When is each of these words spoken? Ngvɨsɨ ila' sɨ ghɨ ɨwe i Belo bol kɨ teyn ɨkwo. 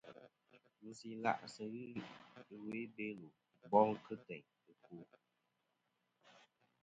Ngvɨsɨ 0.79 1.05
ila' 1.13 1.41
sɨ 1.53 1.63
ghɨ 1.73 1.83
ɨwe 2.63 2.77
i 2.85 2.87
Belo 2.95 3.27
bol 3.71 3.89
kɨ 4.05 4.13
teyn 4.25 4.45
ɨkwo. 4.71 4.97